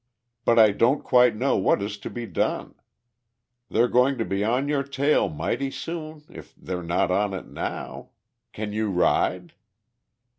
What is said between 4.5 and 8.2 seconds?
your trail mighty soon if they're not on it now.